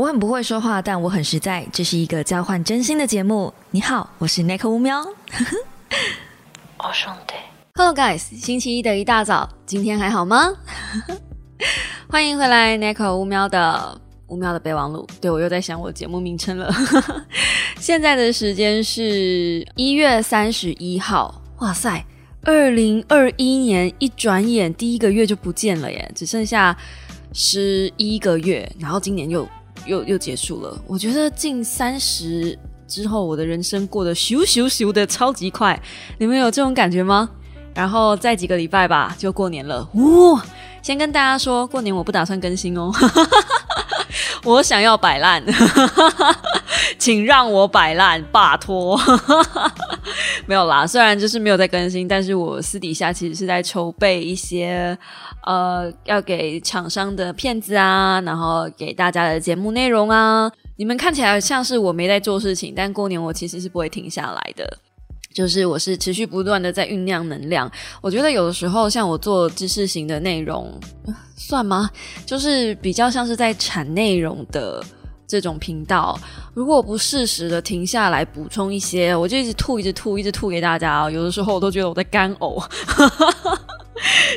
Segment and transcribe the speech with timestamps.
[0.00, 1.62] 我很不会说话，但我很实在。
[1.70, 3.52] 这是一个交换真心的节目。
[3.70, 4.98] 你好，我是 Nick 乌喵。
[6.80, 7.34] 哦兄弟
[7.74, 10.54] ，Hello guys，星期一的一大早，今天还好吗？
[12.08, 15.06] 欢迎回来，Nick 乌喵的乌喵的备忘录。
[15.20, 16.72] 对我又在想我节目名称了。
[17.78, 21.42] 现在的时间是一月三十一号。
[21.58, 22.02] 哇塞，
[22.44, 26.74] 二零二一年一转眼第一个月就不见了耶，只剩下。
[27.32, 29.48] 十一个月，然后今年又
[29.86, 30.80] 又又结束了。
[30.86, 35.80] 我觉得近三十之后，我的人生过得咻咻咻的超级快。
[36.18, 37.30] 你们有这种感觉吗？
[37.74, 39.88] 然后再几个礼拜吧，就过年了。
[39.94, 40.36] 呜！
[40.82, 42.90] 先跟大家说，过年我不打算更新哦。
[44.44, 45.42] 我想要摆烂，
[46.98, 48.98] 请让我摆烂，拜托。
[50.46, 54.96] 没有啦，虽然就是没有在更新，但是我私底下其实是在筹备一些。
[55.42, 64.78] 呃，要给厂商的片子啊，然后给大家的节目内容啊，你们看起来像是我没在做事情，但过年我其实是不会停下来的，
[65.32, 67.70] 就是我是持续不断的在酝酿能量。
[68.00, 70.72] 我觉得有的时候像我做知识型的内容，
[71.36, 71.88] 算吗？
[72.26, 74.84] 就是比较像是在产内容的
[75.28, 76.18] 这种频道，
[76.52, 81.10] 如果不适时的停下来补充一些，我就一直吐，一直吐，一直吐给大家啊。
[81.10, 82.62] 有的时候我都觉得我在干呕。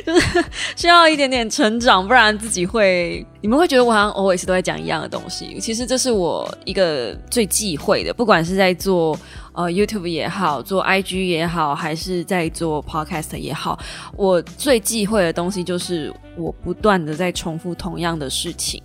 [0.04, 0.44] 就是
[0.76, 5.58] 需要一点点成长，不然自己会，你们会觉得我好像 always 都在讲一样的东西。
[5.58, 9.18] 其实这是我一个最忌讳的，不管是在做。
[9.54, 13.78] 呃，YouTube 也好，做 IG 也好，还是在做 Podcast 也好，
[14.16, 18.82] 我最忌讳的东西就是我不断的在重复同样的事情。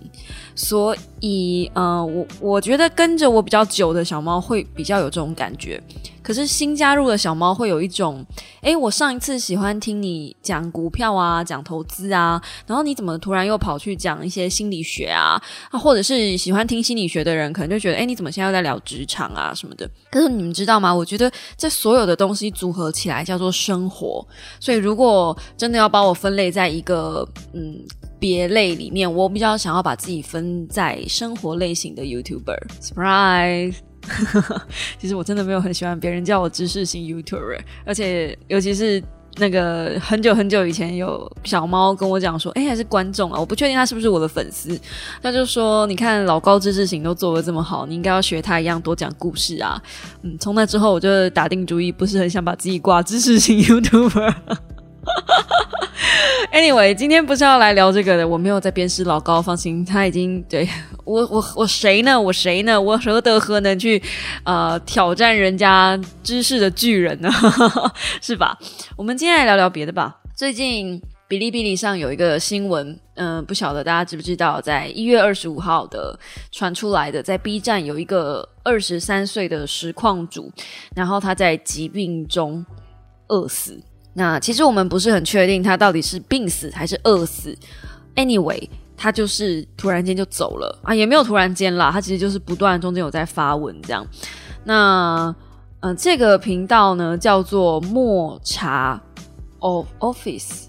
[0.54, 5.82] 所以，呃，我我觉得跟着我比较久的小猫会比较有这种感觉。
[6.22, 8.24] 可是新加入的小猫会有一种，
[8.60, 15.40] 哎，我上一次喜欢听你讲股票啊，讲投资啊，然后你怎么突然又跑去讲一些心理学啊？
[15.70, 19.90] 啊，或者是喜欢听心理学的人可能就觉得，哎，你怎么现在又在聊职场啊什么的？
[20.12, 20.54] 可是你们。
[20.60, 20.94] 知道吗？
[20.94, 24.24] 我觉得这所有的东西组合起来叫做生活。
[24.60, 27.76] 所以，如果真的要把我分类在一个嗯
[28.18, 32.58] 别类里面，我比较想要把自己分在生活类型的 YouTuber。
[32.80, 33.76] Surprise！
[35.00, 39.02] 其实我真的没有很喜欢别人叫我知识型 YouTuber，而且尤其是。
[39.36, 44.78] 那个很久很久以前有小猫跟我讲说，哎，还是观众啊，我不确定他是不是我的粉丝。
[45.22, 49.80] 他就说，你看老高知识型都做的这么好，你应该要学他一样多讲故事啊。
[50.22, 54.34] 嗯，从那之后我就打定主意，不是很想把自己挂知识型 YouTuber。
[56.52, 60.68] Anyway，今天不是要来聊这个的，我没有在鞭尸老高，放心，他已经对
[61.04, 62.20] 我我我谁呢？
[62.20, 62.80] 我谁呢？
[62.80, 64.02] 我何德何能去
[64.44, 67.30] 呃挑战人家知识的巨人呢？
[68.20, 68.58] 是吧？
[68.96, 70.16] 我们今天来聊聊别的吧。
[70.34, 76.18] 最近哔哩哔哩上有一个新闻，嗯，不晓得大家知不知道，在一月二十五号的
[76.50, 80.50] 传出来的，在 B 站有一个二十三岁的实况主，
[80.94, 82.64] 然后他在疾病中
[83.28, 83.80] 饿死。
[84.12, 87.56] 那其实我们不是很确定他到底是病死还是饿死。
[88.16, 94.06] Anyway，他就是突然间就走了啊，也没有突然间啦，他其实就是不断中间有在发文这样。
[94.64, 95.34] 那
[95.80, 99.00] 嗯，这个频道呢叫做抹茶
[99.60, 100.64] of Office，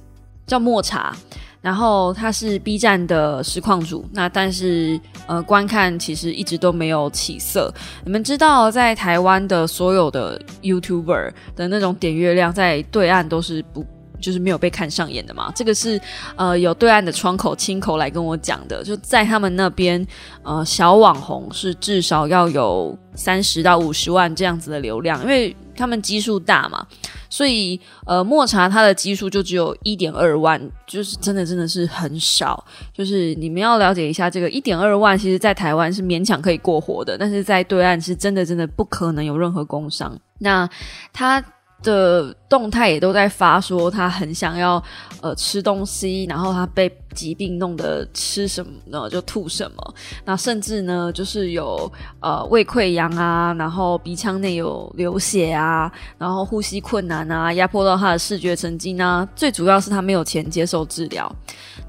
[0.47, 1.16] 叫抹茶。
[1.61, 7.72] 然后他是 B 站的实况主，那但是呃观看其实一直都没有起色。
[8.03, 13.85] 你们知道，在台湾的所有的 YouTuber 的那种点阅量，在对岸都是不
[14.19, 15.51] 就是没有被看上眼的吗？
[15.55, 16.01] 这个是
[16.35, 20.03] 呃有对岸的窗口亲口来跟我讲的，就在他们那边
[20.41, 26.83] 呃小网红是至少要有三十到五十万这样子的流量，因为他们基数大嘛。
[27.31, 32.64] 所以，呃，抹茶它的基数就只有一点二万，就是真的真的是很少。
[32.94, 40.16] 就是你们要了解一下，这个一点二万，其实在台湾是勉强可以过活的，但是在对岸是真的真的不可能有任何工伤。
[40.40, 40.69] 那
[41.12, 41.44] 它。
[41.84, 44.81] 的动态也都在发，说他很想要
[45.22, 49.94] 呃吃东西，然后他被疾病弄得吃什么呢就吐什么，
[50.25, 61.34] 那甚至呢就是有呃胃溃疡啊，然后鼻腔内有流血啊，然后呼吸困难啊，压迫到他的视觉神经啊，最主要是他没有钱接受治疗。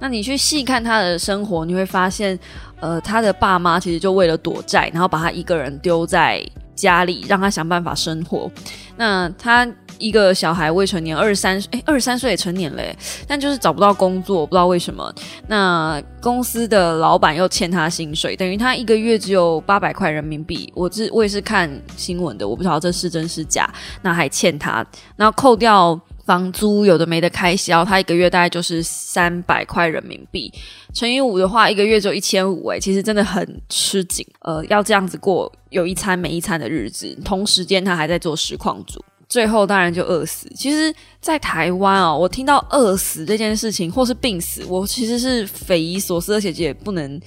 [0.01, 2.39] 那你去细看他的生活，你会发现，
[2.81, 8.51] 呃，他的爸妈其实就为了躲债，然后把他一个人丢在家里，让他想办法生活。
[8.97, 9.69] 那他。
[10.03, 12.95] 一个小孩未成年，二十三哎，二十三岁也成年嘞，
[13.27, 15.15] 但就是找不到工作，不知道为什么。
[15.47, 20.71] 那公司的老板又欠他薪水，等于他一个月只有八百块人民币。
[20.75, 23.73] 我这我也是看新闻的，我不知道这是真是假。
[24.03, 24.85] 那还欠他，
[25.17, 30.53] 那扣掉房租有的没的开销，他一个月大概就是三百块人民币，
[30.93, 34.27] 乘以五的话，一个月就一千五，哎，其实真的很吃紧。
[34.41, 40.47] 呃，要这样子过有一餐没一餐的日子，同时间他还在做实况组，最后当然就饿死。
[40.55, 47.19] 其实，在台湾啊，我听到饿死这件事情或是病死，我其实是匪夷所思，而且也不能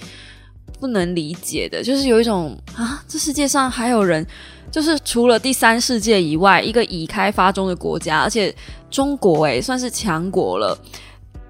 [0.79, 4.23] 不能理解的，就是有一种啊，这世界上还有人。
[4.71, 8.53] 就是除了第三世界以外，一个已开发中的国家，而且
[8.91, 10.77] 中国诶算是强国了，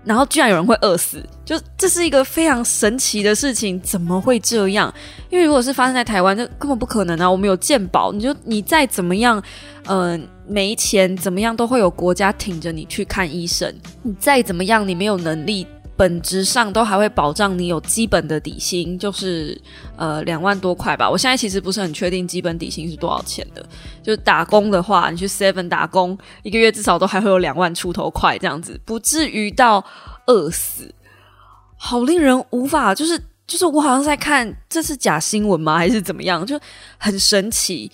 [0.06, 4.94] 然后居然有人会饿死，就这是一个非常神奇的事情，怎么会这样？
[5.31, 7.30] 因为如果是发生在台湾，就根本不可能啊！
[7.30, 9.42] 我们有健保，你就你再怎么样，
[9.88, 13.74] 嗯，没钱怎么样，都会有国家挺着你去看医生。
[14.04, 15.66] 你再怎么样，你没有能力。
[15.98, 19.60] 本质上都还会保障你有基本的底薪，就是
[19.96, 21.10] 呃两万多块吧。
[21.10, 23.66] 我现在其实不是很确定基本底薪是多少钱的。
[24.04, 29.84] 就是打工的话，你去 Seven 打工，一个月至少都还会有两万出头块这样子，不至于到
[30.28, 30.94] 饿死。
[31.78, 36.46] 好令人无法，就是就是我好像在看这是假新闻吗，还是怎么样？
[36.46, 36.60] 就
[36.98, 37.92] 很神奇。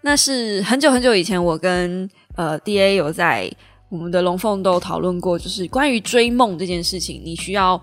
[0.00, 3.50] 那是很久很久以前，我跟呃 DA 有在。
[3.92, 7.78] 我们的龙凤都讨论过，就是关于追梦这件事情，你需要，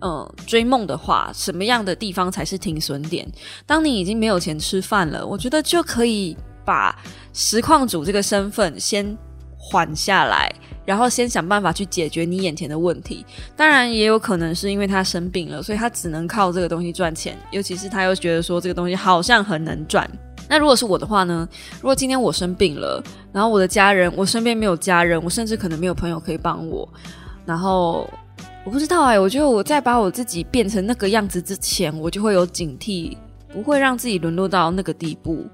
[0.00, 3.26] 嗯，追梦的话，什么样的地方才是停损点？
[3.66, 6.96] 当你已经没有钱吃饭了，我觉得就可以把
[7.34, 9.18] 实况主这个身份先
[9.56, 10.48] 缓下来，
[10.86, 13.26] 然后先想办法去解决你眼前的问题。
[13.56, 20.08] 当然，也有可能是因为他生病了，所以他只能靠这个东西赚钱，尤其是他又觉得说这个东西好像很能赚。
[20.48, 21.46] 那如果是我的话呢？
[21.74, 23.02] 如果今天我生病了，
[23.32, 26.88] 然后我的家人，我身边没有家人，我甚至可能没有朋友可以帮我，
[27.44, 28.08] 然后
[28.64, 33.16] 我不知道哎，我觉得我在把我自己变成那个样子之前，我就会有警惕，
[33.52, 35.46] 不会让自己沦落到那个地步。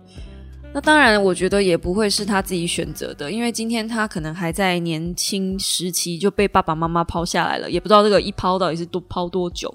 [0.74, 9.72] 那当然，我觉得也不会是他自己选择的，因为今天他可能还在年轻时期就被爸爸妈妈抛下来了，也不知道这个一抛到底是多抛多久。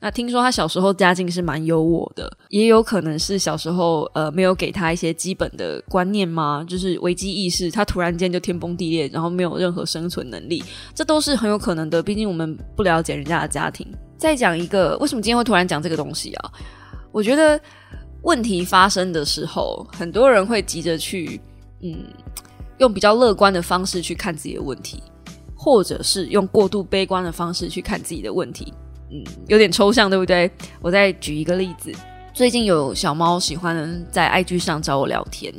[0.00, 6.62] 那听说他小时候家境是蛮优渥的，也有可能是小时候呃没有给他一些基本的观念吗？
[6.68, 10.62] 就是危机意识，他突然间就天崩地裂，然后没有任何生存能力，
[10.94, 12.02] 这都是很有可能的。
[12.02, 13.86] 毕竟我们不了解人家的家庭。
[14.18, 16.52] 再讲一个，为什么今天会突然讲这个东西啊？
[17.10, 17.58] 我觉得。
[18.24, 21.40] 问题发生的时候，很多人会急着去，
[21.82, 22.04] 嗯，
[22.78, 25.02] 用比较乐观的方式去看自己的问题，
[25.54, 28.72] 或者是用过度悲观的方式去看自己的问题，
[29.10, 30.50] 嗯，有点抽象，对不对？
[30.80, 31.92] 我再举一个例子。
[32.34, 35.54] 最近有小猫喜欢在 IG 上找我聊天，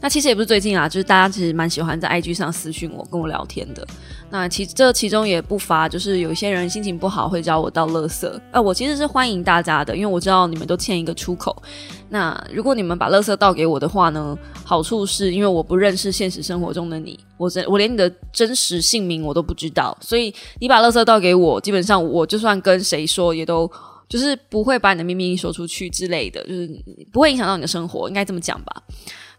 [0.00, 3.84] 那其实也不是最近啊，就是大家其实蛮喜欢在 IG 上私讯我跟我聊天的。
[4.30, 11.60] 那其这其中也不乏就是有一些人心情不好会找我倒垃圾，呃，我其实是欢迎大家的，因为我知道你们都欠一个出口。
[12.08, 23.68] 那如果你们把垃圾倒给我的话呢，好处是因为我不认识现实生活中的你，我真我连你的真实姓名我都不知道，所以你把垃圾倒给我，基本上我就算跟谁说也都。
[24.10, 26.68] 就是不会把你的秘密说出去之类的，就是
[27.12, 28.82] 不会影响到你的生活，应该这么讲吧？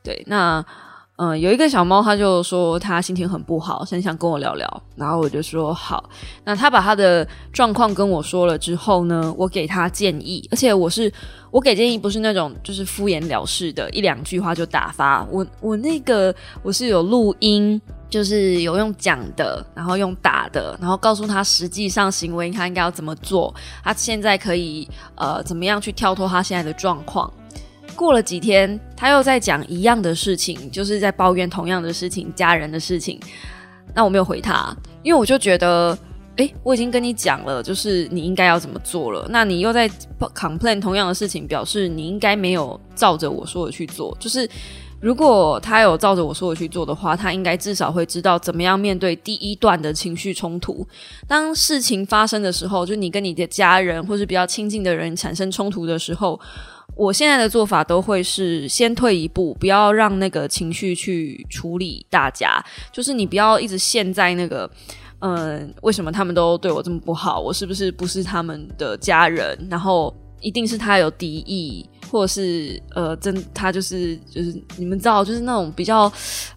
[0.01, 0.65] 对，那
[1.23, 6.09] 嗯，有一个小猫，它就说它心情很不好，很想跟我聊聊，然后我就说好。
[6.43, 11.13] 那他把他的状况跟我说了之后呢，我给他建议，而且我是
[11.51, 15.23] 我给建议不是那种就是敷衍了事的，一两句话就打发。
[15.29, 16.33] 我我那个
[16.63, 17.79] 我是有录音。
[18.11, 24.85] 就是有用讲的，然后用打的，然后告诉他实际上行为他应该要怎么做，他现在可以
[25.15, 27.31] 呃怎么样去跳脱他现在的状况。
[28.01, 33.19] 过了几天，他又在讲一样的事情，就是在抱怨同样的事情，家人的事情。
[33.93, 35.95] 那我没有回他，因为我就觉得，
[36.37, 39.27] 诶，我已经跟你讲了，就是你应该要怎么做了。
[39.29, 39.87] 那你又在
[40.33, 44.49] complain 同样的事情，表示你应该没有照着我说的去做，就是。
[44.99, 50.87] 如果他有照着我说的去做的话，他应该至少会知道怎么样面对第一段的情绪冲突。
[51.27, 56.39] 当事情发生的时候，就你跟你的家人或是比较亲近的人产生冲突的时候，
[56.95, 62.63] 我现在的做法都会是先退一步，不要让那个情绪去处理大家。
[62.91, 64.69] 就是你不要一直陷在那个，
[65.19, 67.39] 嗯，为什么他们都对我这么不好？
[67.39, 69.57] 我是不是不是他们的家人？
[69.69, 71.87] 然后一定是他有敌意。
[72.11, 76.11] 或者是呃，真他就是就是你们知道，就是那种比较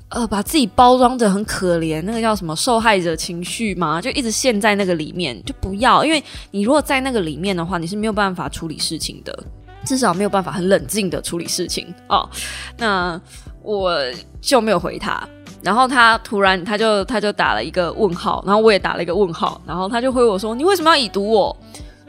[0.09, 9.45] 呃，把自己包装的很可怜，那个叫什么受害者情绪嘛，就一直陷在那个里面，就不要，因为你如果在那个里面的话，你是没有办法处理事情的，
[9.85, 12.29] 至少没有办法很冷静的处理事情哦。
[12.79, 13.21] 那
[13.63, 13.99] 我
[14.41, 15.27] 就没有回他，
[15.63, 21.57] 然后他突然他就他就打了一个问号，然后我也打了一个问号，然后他就回我说：“你为什么要已读我？”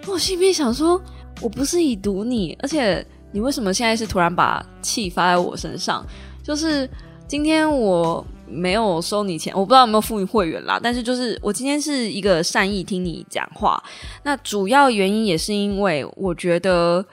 [0.07, 1.01] 我心里面想说
[1.41, 6.01] ：“我不是已读你，而且。”你为什么现在是突然把气发在我身上？
[6.41, 6.89] 就是
[7.27, 10.79] 今天我没有收你钱，我不知道有没有付你会员啦。
[10.81, 13.83] 但是就是我今天是一个善意听你讲话，
[14.23, 17.05] 那主要原因也是因为我觉得，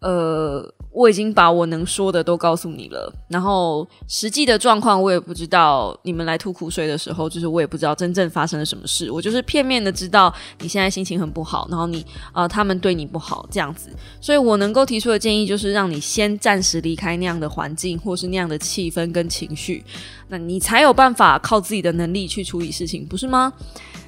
[0.00, 0.74] 呃。
[0.90, 5.96] 我已经把我能说的都告诉你了，然后实际的状况我也不知道。
[6.02, 9.08] 你们来吐苦水的时候，就是我也不知道真正发生了什么事。
[9.08, 13.90] 我就是片面的知道你现在心情很不好，然后你呃他们对你不好这样子。
[14.20, 19.84] 所以我能够提出的建议就是让你先暂时离开那样的环境，或是那样的气氛跟情绪，
[20.26, 23.52] 那你才有办法靠自己的能力去处理事情，不是吗？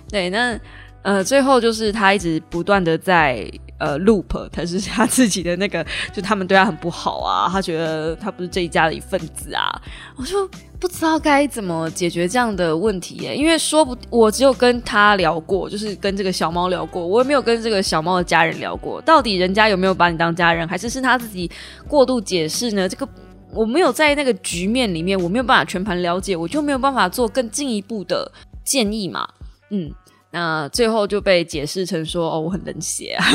[0.08, 0.58] 对，那
[1.02, 3.48] 呃最后就是他一直不断的在。
[3.80, 9.68] 呃，loop，他是他自己的那个，就他们对他很不好啊，他觉得他不是这一家的一份子啊，
[10.16, 10.46] 我就
[10.78, 21.50] 不知道该怎么解决这样的问题耶，因为说不，我只有跟他聊过，就是跟这个小猫聊过，我也没有跟这个小猫的家人聊过，到底人家有没有把你当家人，还是是他自己
[21.88, 22.86] 过度解释呢？
[22.86, 23.08] 这个
[23.50, 28.30] 我没有在那个局面里面，我没有办法全盘了解，我就没有办法做更进一步的
[28.62, 29.26] 建议嘛，
[29.70, 29.90] 嗯。
[30.30, 33.24] 那最后就被解释成说：“哦，我很冷血啊。”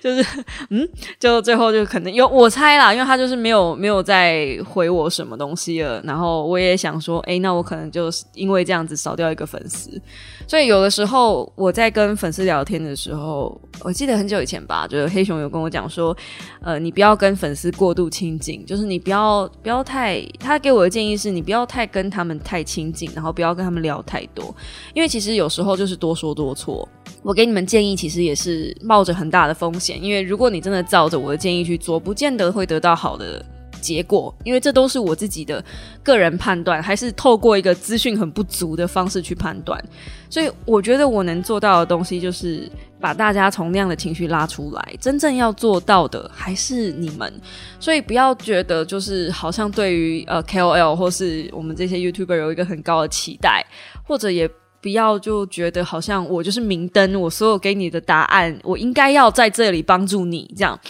[0.00, 0.24] 就是
[0.70, 6.00] 嗯，就最后就可能有我猜啦，因为他就是没有没有再回我什么东西了。
[6.04, 10.00] 然后我也想说，哎，那我可能就是因为这样子少掉一个粉丝。
[10.46, 16.16] 所以有的时候我在跟粉丝聊天的时候，我记得很久以前吧，就是黑熊有跟我讲说，
[16.62, 24.54] 呃，你不要跟粉丝过度亲近，就是你不要不要太，他给我的建议是你不要太跟他们太亲近，然后不要跟他们聊太多，
[24.94, 26.88] 因为其实有时候就是多说多错。
[27.22, 33.44] 我给你们建议，其实也是冒着很大的风险，因为如果你真的照着我的建议去做，不见得会得到好的
[33.80, 35.64] 结果，因为这都是我自己的
[36.02, 39.82] 个人判断，还是透过一个资讯很不足的方式去判断。
[40.28, 42.70] 所以我觉得我能做到的东西，就是
[43.00, 44.94] 把大家从那样的情绪拉出来。
[45.00, 47.32] 真正要做到的还是你们，
[47.80, 53.66] 所以不要觉得就是好像对于呃 KOL 或是我们这些 YouTuber 有一个很高的期待，
[54.06, 54.48] 或者也。
[54.82, 60.80] 不要就觉得好像我就是明灯，我所有给你的答案，我应该要在这里帮助你，这样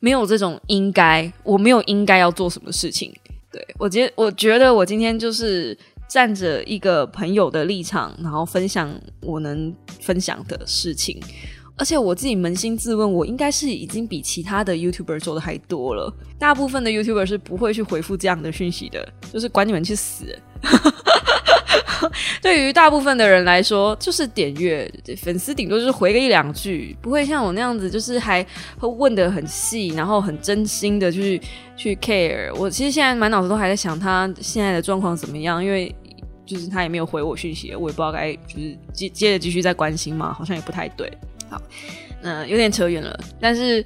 [0.00, 3.12] 没有这种应该，我没有应该要做什么事情。
[3.50, 5.76] 对我觉我觉得我今天就是
[6.08, 11.18] 站着一个朋友的立场，然后分享我能分享的事情，
[11.76, 16.12] 而且我自己扪心自问，我应该是已经比其他的 YouTuber 做的还多了。
[16.38, 20.38] 大部分的 YouTuber 是不会去回复这样的讯息的，就是管你们去死。
[22.40, 28.44] 对于大部分的人来说，就是点阅粉丝顶多就是回个一两句，不会像我那样子，就是还
[28.78, 31.40] 会问的很细，然后很真心的去
[31.76, 32.54] 去 care。
[32.54, 35.94] 我其实现在满脑子都还在想他现在的状况怎么样，因为
[36.46, 41.12] 就是他也没有回我讯息，我也不知道该就是接接着继续再关心嘛，好像也不太对。
[41.50, 41.60] 好，
[42.22, 43.84] 那有点扯远了，但是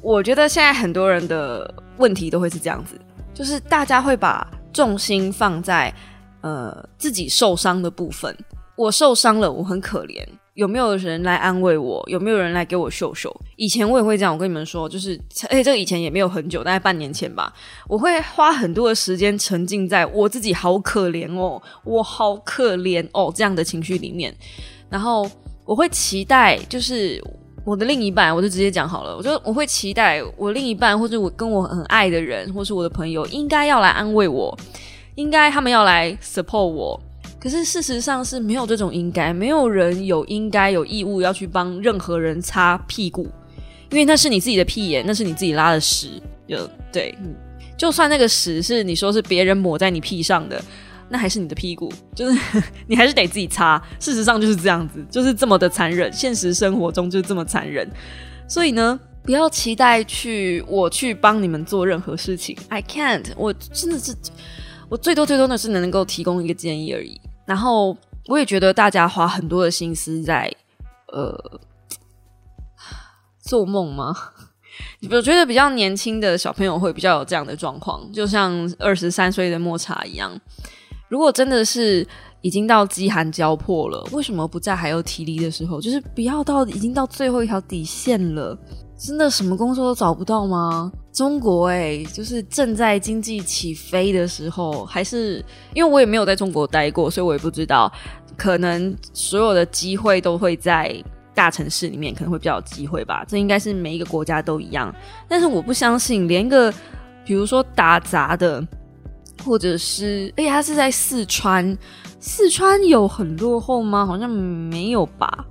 [0.00, 2.98] 我觉得现在很多人的问题都会是这样子，
[3.34, 5.92] 就是大家会把重心放在。
[6.40, 8.36] 呃，自己受伤的部分，
[8.76, 10.24] 我受伤了，我很可怜。
[10.54, 12.02] 有没有人来安慰我？
[12.08, 13.32] 有没有人来给我秀秀？
[13.54, 15.16] 以前我也会这样，我跟你们说，就是，
[15.50, 17.52] 哎，这个以前也没有很久，大概半年前吧。
[17.86, 24.34] 我会花很多的时间沉浸在我自己好可怜哦，我好可怜哦这样的情绪里面。
[24.90, 25.30] 然后
[25.64, 27.22] 我会期待，就是
[27.64, 34.58] 我的另一半，我就直接讲好了，我就我会期待我另一半，或者我跟我很爱的人，或是我的朋友，应该要来安慰我。
[35.18, 37.00] 应该他们要来 support 我，
[37.40, 43.28] 可是事实上是没有这种应该，没有人有应该有义务要去帮任何人擦屁股，
[43.90, 47.12] 因为那是你自己的屁眼，那是你自己拉的屎，就对，
[47.76, 50.62] 就算那个屎是你说是别人抹在你屁上的，
[51.08, 53.82] 那还是你的屁股，就是 你还是得自己擦。
[53.98, 57.90] 事实上就是这样子，就是这么的残忍，现实生活中就是这么残忍。
[58.46, 64.14] 所以呢，不要期待去我去帮你们做任何事情，I can't，我真的是。
[64.88, 70.50] 我最多最多的是能够提供一个建议而已，然后我也觉得大家花很多的心思在
[71.12, 71.34] 呃
[73.40, 74.14] 做梦吗？
[75.10, 80.32] 我觉得比较年轻的小朋友会比较有这样的状况，就像二十三岁的莫茶一样。
[81.08, 82.06] 如果真的是
[82.42, 88.56] 已经到饥寒交迫了，为什么不在还有体力的时候，就是不要到已经到最后一条底线了？
[88.98, 90.90] 真的什么工作都找不到吗？
[91.12, 97.90] 中国哎，就是正在经济起飞的时候，还是因为我也没有在中国待过，所以我也不知道，
[98.36, 100.92] 可能所有的机会都会在
[101.32, 103.24] 大城市里面，可能会比较有机会吧。
[103.26, 104.92] 这应该是每一个国家都一样，
[105.28, 106.72] 但是我不相信，连一个
[107.24, 108.60] 比如说打杂的，
[109.44, 111.76] 或者是哎，他是在四川，
[112.18, 114.04] 四川有很落后吗？
[114.04, 115.46] 好像没有吧。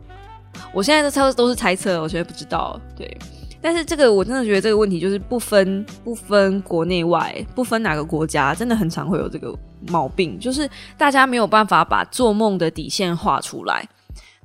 [0.74, 2.80] 我现在的猜都是猜测，我现在不知道。
[2.96, 3.18] 对。
[3.62, 9.54] 但是这个我真的觉得这个问题就是不分不分国内外，不分哪个国家，真的很常会有这个
[9.88, 13.88] 毛病，就是大家没有办法把做梦的底线画出来，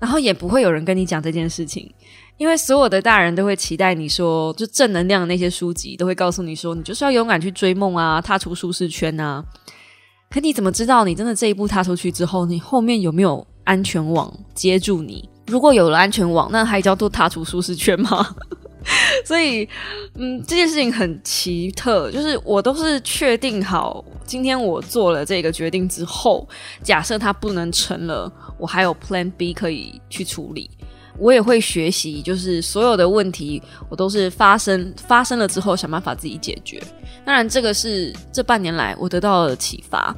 [0.01, 1.93] 然后也不会有人跟你讲这件事情，
[2.39, 9.45] 因为所有的大人都会期待你说，就正能量的那些书籍都会告诉你说，你就是要勇敢去追梦啊，踏出舒适圈啊。
[10.31, 15.29] 可你怎么知道你真的这一步踏出去之后，你后面有没有安全网接住你？
[15.47, 18.35] 如果有了安全网，那还叫做踏出舒适圈吗？
[19.25, 19.69] 所以，
[20.15, 26.49] 嗯，这件事情很奇特，就是我都是确定好，今天我做了这个决定之后，
[26.83, 30.71] 假设它不能成了，我还有 Plan B 可以去处理。
[31.19, 36.83] 我也会学习，就是所有的问题，我都是发生发生了之后，想办法自己解决。
[37.25, 40.17] 当然，这个是这半年来我得到的启发，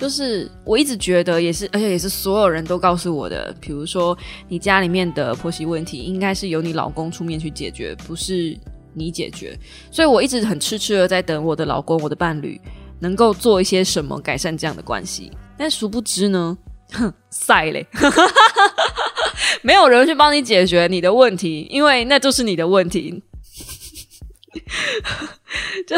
[0.00, 3.54] 就是我一直觉得也是，而且也是所有人都告诉我的。
[3.60, 4.16] 比如说，
[4.48, 8.58] 你家里面的婆媳问题，应该是由你老公出面去解决，不是
[8.94, 9.54] 你解决。
[9.90, 12.58] 所以我一直很痴痴的在等我的老公、我的伴侣
[12.98, 15.30] 能够做一些什么改善这样的关系。
[15.58, 16.56] 但殊不知呢，
[16.92, 17.86] 哼，晒嘞，
[19.60, 23.22] 没有人去帮你解决你的问题，因为那就是你的问题。
[25.86, 25.96] 就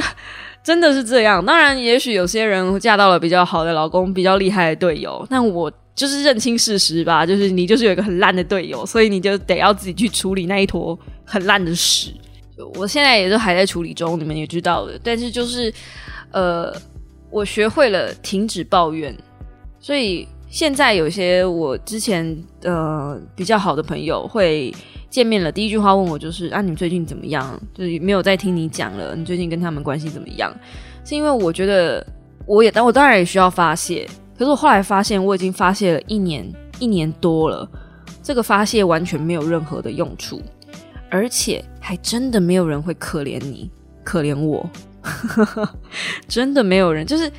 [0.63, 1.45] 真的是这样。
[1.45, 5.27] 当然，也许有些人嫁到了比较好的老公，比较厉害的队友。
[5.29, 12.15] 但我就是认清事实吧，就是你就是有一个很烂的队友，所以你就得要自己去处理那一坨很烂的屎。
[12.75, 14.99] 我现在也都还在处理中，你们也知道的。
[15.03, 15.73] 但是就是
[16.31, 16.73] 呃，
[17.31, 19.13] 我学会了停止抱怨，
[19.81, 24.73] 所以现在有些我之前呃比较好的朋友会。
[25.13, 27.61] 见面了，第一句话问我就是啊，你最近怎么样？
[27.75, 30.51] 就是没有再听你讲了，你最近跟他们关系怎么样？
[31.05, 32.05] 是因为我觉得
[32.47, 34.09] 我也，但我当然也需要发泄。
[34.39, 37.69] 可是我后来发现，我已经发泄了一年一年多了，
[38.23, 40.41] 这个发泄完全没有任何的用处，
[41.11, 43.71] 而且还真的没有人会可怜你，
[44.03, 44.67] 可怜我，
[46.27, 47.07] 真的没有人。
[47.07, 47.31] 就是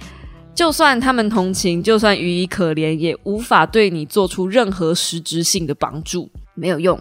[0.53, 6.99] 就算他们同情，就算予以可怜，也无法对你做出任何实质性的帮助，没有用。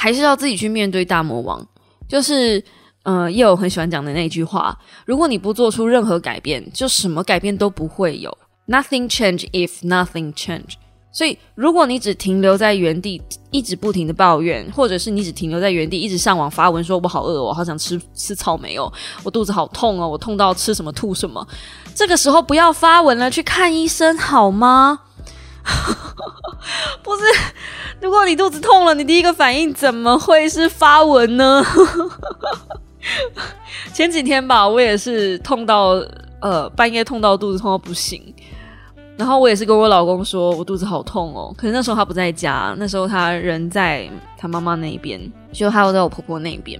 [0.00, 1.66] 还是要自己去面对大魔王，
[2.08, 2.62] 就是
[3.02, 8.38] 呃，叶友很喜欢讲的那句话：如果你不做出任何改变，就什么改变都不会有。
[8.68, 10.74] Nothing change if nothing change。
[11.10, 18.92] 所以，如果你只停留在原地，一直不停的抱怨，或者是你只停留在原地，一直上网发文说“我好饿，我好想吃吃草莓哦，
[19.24, 21.44] 我肚子好痛哦，我痛到吃什么吐什么”，
[21.92, 25.00] 这个时候不要发文了，去看医生好吗？
[27.02, 27.22] 不是，
[28.00, 31.64] 如果你肚子痛了，你第一个反应怎么会是发文呢？
[33.92, 36.02] 前几天吧，我也是痛到
[36.40, 38.34] 呃半夜痛到肚子痛到不行，
[39.16, 41.54] 然后我也是跟我老公说，我肚子好痛哦。
[41.56, 45.20] 可是那时候他不在家，那时候他人在他妈妈那边，
[45.52, 46.78] 就还有在我婆婆那边。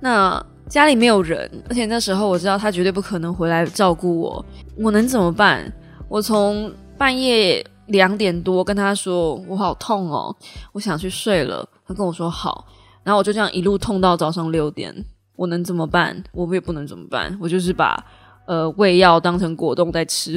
[0.00, 4.44] 那家里没有人，而且那时候我知道他绝对不可能回来照顾我，
[4.76, 5.72] 我能怎么办？
[6.08, 7.64] 我从半夜。
[7.88, 10.34] 两点多跟他说我好痛哦，
[10.72, 11.66] 我想去睡了。
[11.86, 12.66] 他跟我说好，
[13.04, 14.94] 然后我就这样一路痛到早上六点。
[15.36, 16.24] 我能怎么办？
[16.32, 17.38] 我也不能怎么办。
[17.40, 18.02] 我就是把
[18.46, 20.36] 呃胃药当成果冻在吃，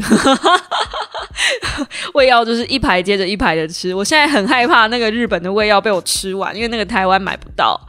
[2.13, 3.95] 胃药就是一排接着一排的吃。
[3.95, 7.79] 我现在很害怕那个日本的胃药被我吃完，因为那个台湾买不到。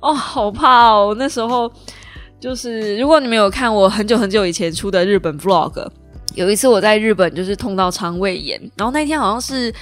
[0.00, 1.14] 哦，好怕哦！
[1.18, 1.70] 那时候
[2.38, 5.88] 就是如果你们有看我很久很久以前出的日本 vlog。
[6.34, 9.72] 有一次我在日本就是痛到肠胃炎，然后那天好像是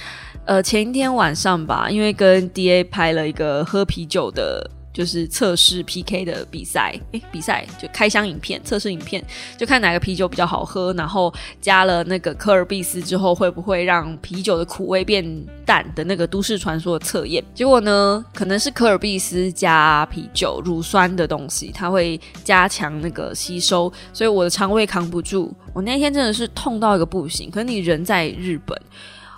[0.45, 9.23] 呃前一天晚上吧，因为跟 D A 拍了一个喝啤酒的，就是测试 P K 的比赛，诶，比赛就开箱影片测试影片，
[9.57, 15.25] 就看哪个啤酒比较好喝，然后加了那个科尔必斯之后会不会让啤酒的苦味变
[15.65, 17.43] 淡的那个都市传说的测验。
[17.55, 25.51] 结果呢，可能是科尔必斯加啤酒乳酸的东西，它会加强那个吸收，所以我的肠胃扛不住。
[25.73, 28.79] 我那天真的是痛到一个不行，可是你人在日本，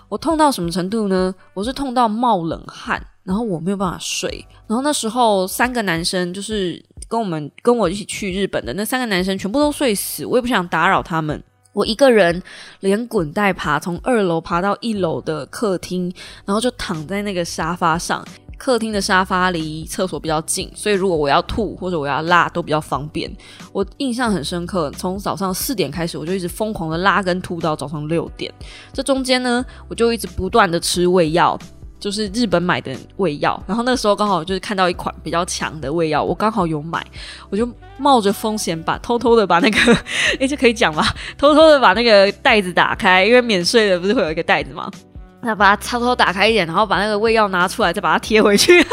[0.09, 1.33] 我痛到什么程度呢？
[1.53, 4.45] 我是痛到冒冷汗，然后我没有办法睡。
[4.67, 11.43] 然后那时候三个男生就是跟我们跟我一起去日本的那三个男生全部都睡死，我也不想打扰他们。
[11.73, 12.41] 我一个人
[12.79, 16.09] 连滚带爬从二楼爬到一楼的客厅，
[16.45, 18.25] 然后就躺在那个沙发上。
[18.57, 23.29] 客厅的沙发离厕所比较近，所以如果我要吐或者我要拉都比较方便。
[23.73, 28.51] 我印象很深刻，从早上四点开始，我就一直疯狂的拉跟吐到早上六点。
[28.93, 31.59] 这中间呢，我就一直不断的吃胃药，
[32.05, 33.59] 就是日本买的胃药。
[33.65, 37.03] 然后那时候刚好就是看到一款比较强的胃药，我刚好有买，
[37.49, 39.79] 我就冒着风险把偷偷的把那个，
[40.39, 41.03] 哎，这可以讲吗？
[41.35, 44.87] 偷偷的把那个袋子打开，因为免税的不是会有一个袋子吗？
[45.41, 48.85] 那把它偷偷打开一点，然后把那个胃药拿出来，再把它贴回去。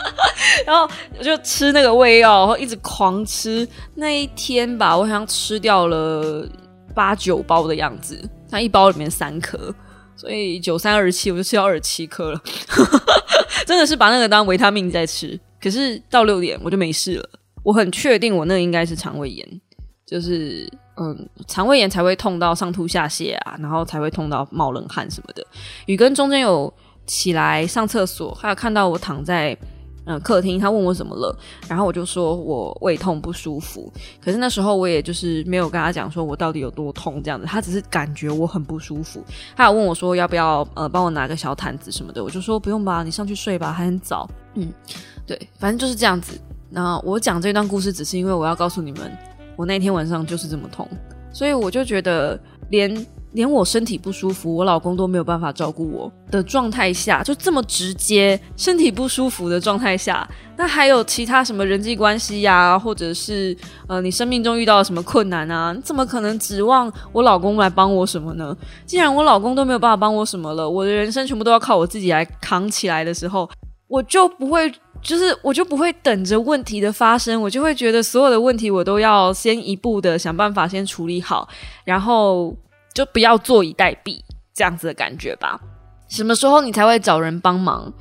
[0.66, 0.86] 然后
[1.18, 3.66] 我就吃那个胃药，然后一直狂吃。
[3.94, 6.46] 那一天吧，我好像吃掉了
[6.94, 9.74] 八九包的样子，它一包里面三颗，
[10.18, 12.42] 所以九三二十七，我就吃掉二十七颗了。
[13.64, 15.38] 真的是把那个当维他命在吃。
[15.60, 17.28] 可是到六点我就没事了，
[17.62, 19.60] 我很确定我那应该是肠胃炎，
[20.06, 25.46] 就是嗯，肠胃炎才会痛到上吐下泻啊，然后才会痛到冒冷汗什么的。
[25.86, 26.72] 雨根中间有
[27.06, 29.56] 起来上厕所，还有看到我躺在
[30.08, 33.92] 嗯客厅，他问我怎么了，然后我就说我胃痛不舒服。
[34.20, 39.22] 可是那时候我也就是没有跟他讲说我到底有多痛这样子，他只是感觉我很不舒服。
[39.54, 44.28] 他有问我说要不要呃帮我拿个小毯子什么的，我就说不用吧，你上去睡吧，还很早。
[44.54, 44.72] 嗯。
[45.26, 46.40] 对，反正就是这样子。
[46.70, 49.14] 那我讲这段故事，只是因为我要告诉你们，
[49.56, 50.88] 我那天晚上就是这么痛，
[51.30, 52.40] 所以我就觉得，
[52.70, 65.72] 连连我身体不舒服，我老公都没有办法照顾我的状态下，就这么直接，身体不舒服的状态下，那还有其他什么人际关系呀，或者是呃，你生命中遇到了什么困难啊？
[65.72, 68.56] 你怎么可能指望我老公来帮我什么呢？
[68.86, 73.48] 既然我老公都没有办法帮我什么了，我的人生全部都要靠我自己来扛起来的时候，
[73.88, 74.72] 我就不会。
[75.00, 81.48] 就是我就不会等着问题的发生，我就会觉得所有的问题我都要先一步的想办法先处理好，
[81.84, 82.52] 然后
[82.98, 84.18] 就不要坐以待毙
[84.52, 85.56] 这样子的感觉吧。
[86.08, 87.92] 什么时候你才会找人帮忙？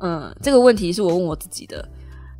[0.00, 1.88] 嗯，这个问题是我问我自己的。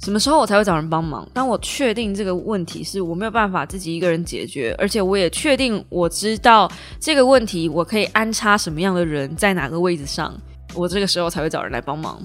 [0.00, 1.24] 什么时候我才会找人帮忙？
[1.32, 10.34] 当我确定这个问题是我没有办法自己一个人解决，而且我也确定我知道这个问题我可以安插什么样的人在哪个位置上，
[10.74, 12.20] 我这个时候才会找人来帮忙。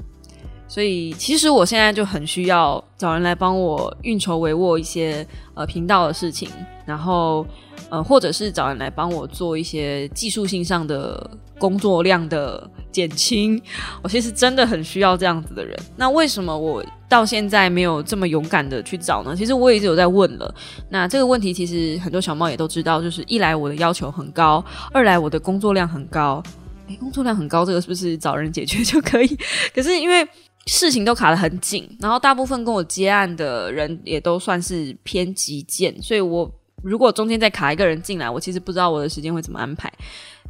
[0.69, 6.47] 所以，其实我现在就很需要找人来帮我运筹帷幄一些呃频道的事情，
[6.85, 7.45] 然后
[7.89, 11.27] 呃，或者是找人来帮我做一些技术性上的
[11.57, 13.59] 工作量的减轻。
[14.03, 15.75] 我其实真的很需要这样子的人。
[15.97, 19.35] 那为什么我到现在没有这么勇敢的去找呢？
[19.35, 20.53] 其实我一直有在问了。
[20.89, 26.43] 那这个问题其实很多小猫也都知道，就是一来我的要求很高，二来我的工作量很高。
[26.87, 29.37] 诶，工作量很高，这个是不是找人解决就可以？
[29.73, 30.27] 可是因为
[30.71, 36.49] 事情都卡得很紧，然后大部分跟我接案的人也都算是偏极简，所以我
[36.83, 39.91] 如果中间再卡一个人进来，我其实不知道我的时间会怎么安排。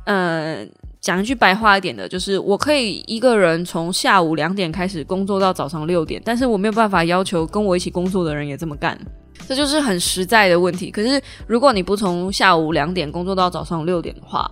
[0.05, 8.99] 嗯，讲一句白话一点的，就是我可以一个人从下午两点开始工作到早上六点，但是我没有办法要求跟我一起工作的人也这么干，
[9.47, 10.91] 这就是很实在的问题。
[10.91, 14.49] 可是如果你不从下午两点工作到早上六点的话，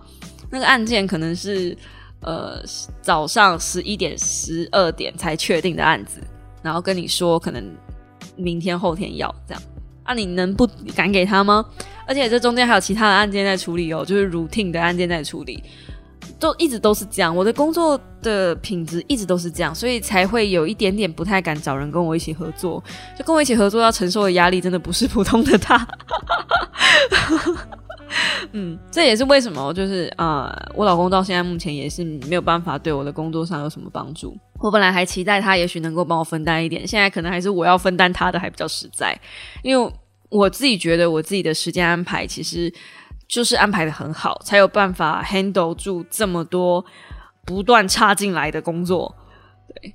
[0.50, 1.76] 那个案件可能是。
[2.20, 2.62] 呃，
[3.00, 6.20] 早上十一点、十二点才确定的案子，
[6.62, 7.64] 然后跟你说可能
[8.36, 9.62] 明天、后天要这样，
[10.02, 11.64] 啊，你能不敢给他吗？
[12.06, 15.62] 而且这中间还有其他的案件在处理哦，就是 routine 的案件在处理，
[16.40, 17.34] 都一直都是这样。
[17.34, 22.82] 我的工作的品质一直都是这样，所以才会有一点点不太敢找人跟我一起合作。
[23.16, 25.86] 就跟我一起合作要承受的压力，真的不是普通的大。
[28.52, 34.36] 嗯，这也是为什么，就是啊，我老公到现在目前也是没有办法对我的工作上有什么帮助。
[34.60, 39.16] 我本来还期待他也许能够帮我分担一点，现在可能还是我要分担他的还比较实在，
[39.62, 39.92] 因为
[40.30, 42.72] 我自己觉得我自己的时间安排其实
[43.28, 46.84] 就是安排的很好，才有办法 handle 住这么多
[47.44, 49.14] 不断插进来的工作。
[49.74, 49.94] 对，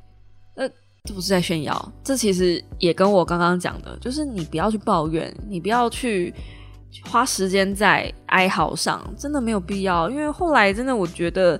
[0.56, 0.68] 那
[1.04, 6.34] 这不是在炫耀，这其实也跟我刚刚讲的，就是你不要去抱怨，你不要去。
[7.10, 10.10] 花时间在哀嚎上，真的没有必要。
[10.10, 11.60] 因为后来真的，我觉得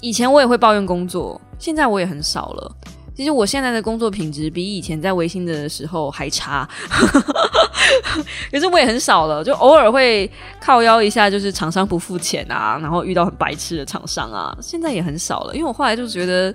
[0.00, 2.76] 以前我也会抱怨工作，现在我也很少了。
[3.16, 6.68] 其实我现在的工作品质比以前在微信的时候还差，
[8.50, 10.28] 可是我也很少了，就偶尔会
[10.60, 15.54] 靠腰一下，就是厂商不付钱啊，然后遇到很白痴的厂商啊，现在也很少了。
[15.54, 16.52] 因为我后来就觉得，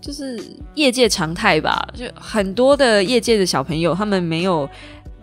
[0.00, 0.42] 就是
[0.74, 4.66] 业界常态吧，就很多的业界的小朋友，他们没有。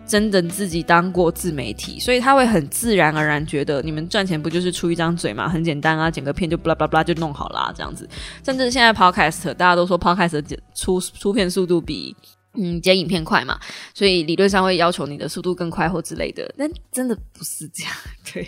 [0.08, 8.08] 真的自己当过自媒体，所以他会很自然而然觉得你们赚钱不就是出一张嘴嘛，很简单啊，剪个片就巴拉巴拉就弄好啦，这样子。
[8.42, 10.42] 甚至现在 Podcast 大家都说 Podcast
[10.74, 12.16] 出出片速度比。
[12.54, 13.58] 嗯，剪影片快嘛，
[13.94, 17.92] 所以理论上会要求你的速度更快或之类的，但真的不是这样，
[18.32, 18.42] 对，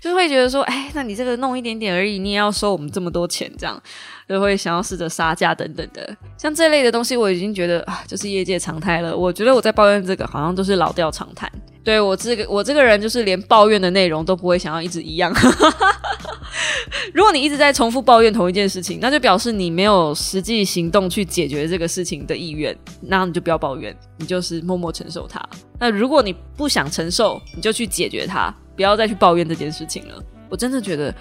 [0.00, 3.80] 就是会觉得说，哎，那你这个弄一点点而已，你也要收我们这么多钱，这样
[4.28, 9.16] 就会想要试着杀价等等的，像这类的东西，我已经觉得啊，就是业界常态了。
[9.16, 11.50] 我觉得我在抱怨这个，好像都是老调常谈。
[11.84, 15.32] 对我这个我这个人就是连抱怨的内容都不会想要一直一样。
[17.12, 25.40] 如果你一直在重复抱怨同一件事情，那就表示你没有实际行动去解决这个事情的意愿，那你就不要抱怨，你就是默默承受它。
[25.78, 30.22] 那如果你不想承受，你就去解决它，不要再去抱怨这件事情了。
[30.48, 31.14] 我真的觉得，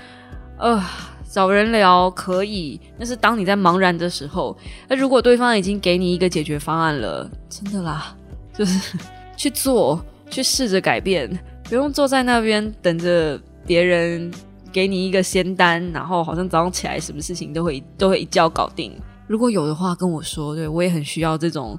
[0.58, 0.84] 呃，
[1.30, 4.56] 找人聊可以，但是当你在茫然的时候。
[4.88, 8.16] 那如果对方已经给你一个解决方案了，真的啦，
[8.56, 8.98] 就是
[9.36, 11.30] 去做，去试着改变，
[11.70, 14.34] 不用坐在那边等着别人
[14.72, 18.92] 给你一个仙丹，然后好像早上起来什么事情都会都会一觉搞定。
[19.28, 21.78] 如果有的话，跟我说，对我也很需要这种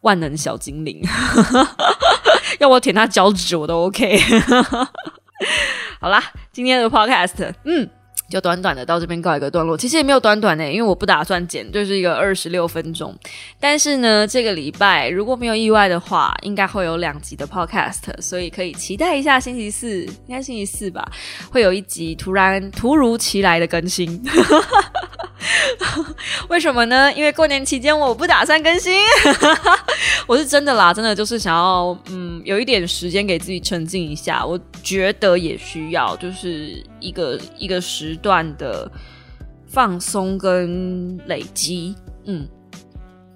[0.00, 1.00] 万能小精灵，
[2.58, 4.18] 要我舔他脚趾我都 OK。
[6.00, 6.20] 好啦，
[6.52, 7.88] 今天的 Podcast，嗯。
[8.32, 13.14] 就短短的到这边告一个段落，其实也没有短短的，因为我不打算剪，就是一个二十六分钟。
[13.60, 21.06] 但是呢，这个礼拜如果没有意外的话，应该会有两集的 podcast，所以可以期待一下星期四，应该星期四吧，
[21.50, 24.22] 会有一集突然突如其来的更新。
[26.48, 27.12] 为什么呢？
[27.12, 28.94] 因为过年期间我不打算更新，
[30.26, 38.90] 我是真的啦，真的就是想要嗯有一点时间给自己沉浸一下，我觉得也需要，就是一个一个时段的
[39.66, 42.48] 放松跟累积，嗯，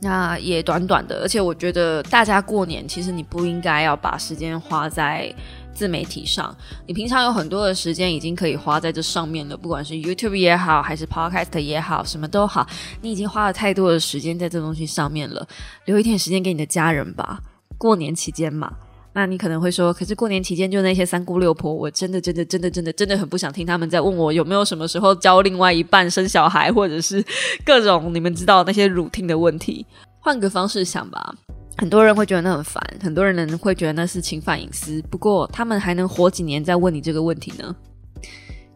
[0.01, 5.35] 那也短短的，而且我觉得大家过年其实你不应该要把时间花在。
[5.77, 12.67] 自媒体上，你平常有很多的时间已经可以花在这上面了，不管是 YouTube 也好，还是 Podcast 也好，什么都好，
[13.03, 15.47] 你已经花了太多的时间在这东西上面了，
[15.85, 17.43] 留一点时间给你的家人吧。
[17.77, 18.73] 过年期间嘛，
[19.17, 27.25] 那你可能会说，可是过年期间就那些三姑六婆，我真的真的真的真的真的很不想听他们在问我有没有什么时候教另外一半生小孩，或者是
[27.65, 29.87] 各种你们知道那些乳听的问题。
[30.21, 31.35] 换个方式想吧。
[31.79, 35.01] 很多人会觉得那很烦，很多人会觉得那是侵犯隐私。
[35.11, 37.75] 不过他们还能活几年再问你这个问题呢？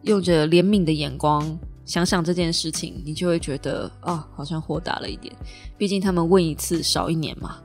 [0.01, 5.31] 用着怜悯的眼光想想这件事情，你就会觉得啊，好像豁达了一点。
[5.77, 7.57] 毕竟他们问一次少一年嘛。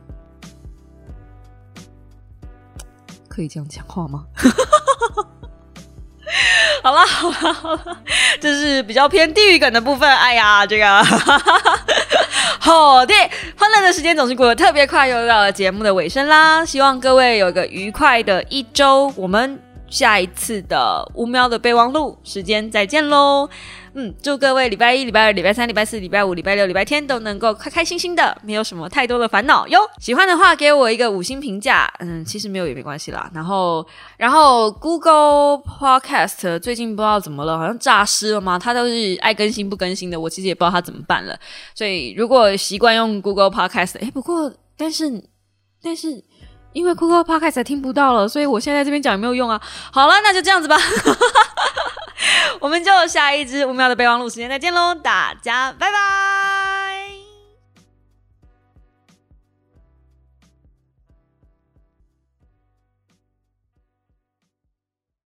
[3.37, 4.25] 可以这样讲话吗？
[6.83, 7.99] 好了好了好了，
[8.41, 10.09] 这是比较偏地域感的部分。
[10.09, 11.05] 哎呀，这个。
[12.59, 13.15] 好的，
[13.59, 16.65] 欢乐的时间总是过得特别快，又到了节目的尾声啦。
[16.65, 23.51] 希望各位有个愉快的一周，我们下一次的五秒的备忘录时间再见喽。
[23.99, 29.81] 嗯，祝各位礼拜一、礼拜二、礼拜三、礼拜四、礼拜五、礼拜六、礼拜天都能够开开心心的，没有什么太多的烦恼哟。
[29.99, 31.91] 喜欢的话，给我一个五星评价。
[32.01, 33.31] 嗯，其实没有也没关系啦。
[33.33, 33.87] 然后，
[34.19, 38.59] 然后 Google Podcast 最近不知道怎么了，好像诈尸了吗？
[38.59, 41.35] 它都是爱更新不更新的，我其实也不知道它怎么办了。
[41.75, 45.25] 所以，如果习惯用 Google Podcast，哎，不过，但是，
[45.83, 46.23] 但是。
[46.77, 49.59] 因为 Google Podcast 听不到了，所以我现在这边讲也没有用啊。
[49.91, 50.77] 好了，那就这样子吧，
[52.61, 56.76] 我们就下一支五秒的备忘录时间再见喽，大家拜拜。